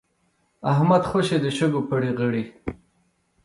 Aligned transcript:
احمد 0.71 1.03
خوشی 1.09 1.37
د 1.41 1.45
شګو 1.57 1.81
پړي 1.89 2.11
غړي. 2.19 2.43